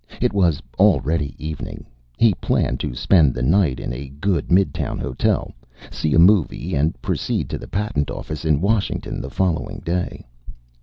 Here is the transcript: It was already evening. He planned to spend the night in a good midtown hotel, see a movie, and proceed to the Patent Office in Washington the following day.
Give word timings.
It 0.19 0.33
was 0.33 0.59
already 0.79 1.35
evening. 1.37 1.85
He 2.17 2.33
planned 2.33 2.79
to 2.79 2.95
spend 2.95 3.35
the 3.35 3.43
night 3.43 3.79
in 3.79 3.93
a 3.93 4.09
good 4.09 4.47
midtown 4.47 4.97
hotel, 4.99 5.53
see 5.91 6.15
a 6.15 6.17
movie, 6.17 6.73
and 6.73 6.99
proceed 7.03 7.49
to 7.51 7.59
the 7.59 7.67
Patent 7.67 8.09
Office 8.09 8.43
in 8.43 8.61
Washington 8.61 9.21
the 9.21 9.29
following 9.29 9.79
day. 9.85 10.25